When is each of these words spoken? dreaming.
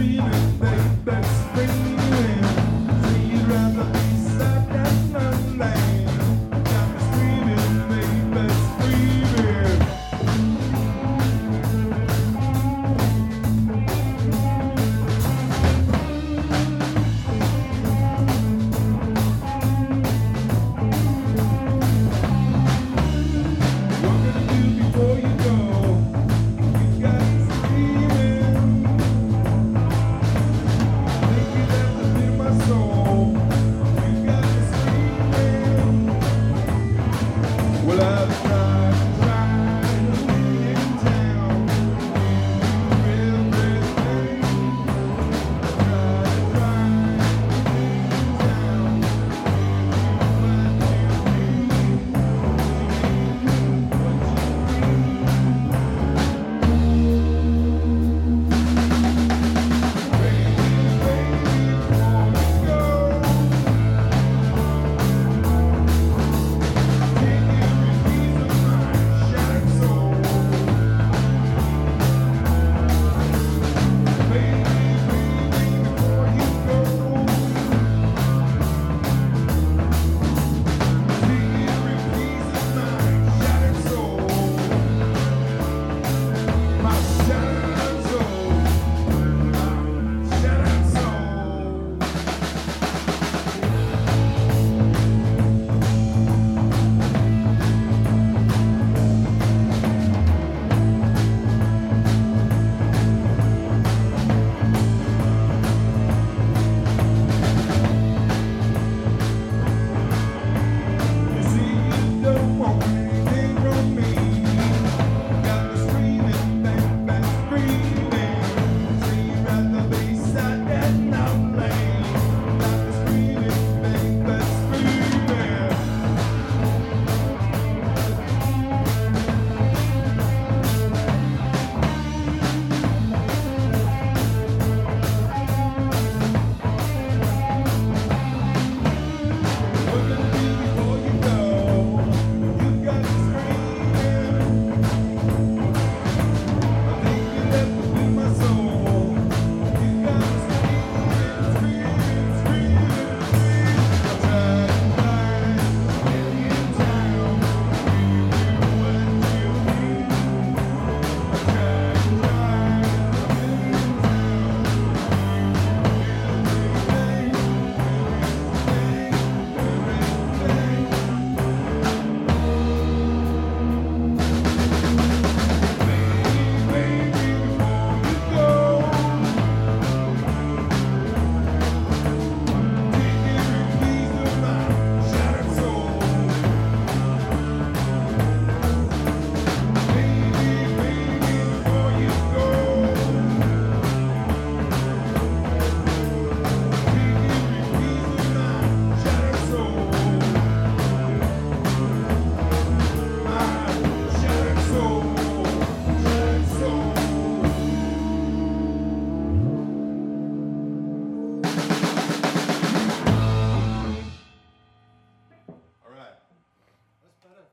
dreaming. 0.00 0.49